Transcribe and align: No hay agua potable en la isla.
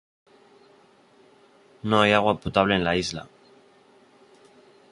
No 1.93 2.01
hay 2.01 2.11
agua 2.13 2.39
potable 2.39 2.73
en 2.75 2.83
la 2.83 2.95
isla. 3.03 3.27